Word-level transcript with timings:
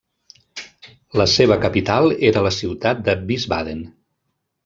La 1.21 1.27
seva 1.33 1.57
capital 1.65 2.09
era 2.31 2.43
la 2.47 2.53
ciutat 2.57 3.05
de 3.09 3.17
Wiesbaden. 3.27 3.85